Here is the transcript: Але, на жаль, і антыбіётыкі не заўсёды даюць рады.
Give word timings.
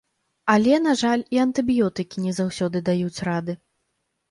Але, 0.53 0.71
на 0.85 0.93
жаль, 1.01 1.23
і 1.35 1.41
антыбіётыкі 1.43 2.25
не 2.25 2.33
заўсёды 2.41 2.83
даюць 2.91 3.23
рады. 3.31 3.59